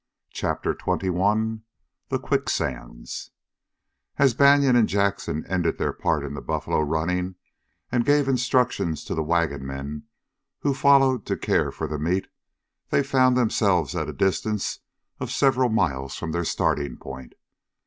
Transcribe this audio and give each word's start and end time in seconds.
CHAPTER 0.31 0.73
XXI 0.73 1.61
THE 2.09 2.17
QUICKSANDS 2.17 3.29
As 4.17 4.33
Banion 4.33 4.75
and 4.75 4.89
Jackson 4.89 5.45
ended 5.47 5.77
their 5.77 5.93
part 5.93 6.25
in 6.25 6.33
the 6.33 6.41
buffalo 6.41 6.79
running 6.79 7.35
and 7.91 8.03
gave 8.03 8.27
instructions 8.27 9.03
to 9.03 9.13
the 9.13 9.21
wagon 9.21 9.63
men 9.63 10.05
who 10.61 10.73
followed 10.73 11.27
to 11.27 11.37
care 11.37 11.69
for 11.71 11.85
the 11.87 11.99
meat, 11.99 12.27
they 12.89 13.03
found 13.03 13.37
themselves 13.37 13.95
at 13.95 14.09
a 14.09 14.13
distance 14.13 14.79
of 15.19 15.29
several 15.29 15.69
miles 15.69 16.15
from 16.15 16.31
their 16.31 16.45
starting 16.45 16.97
point. 16.97 17.33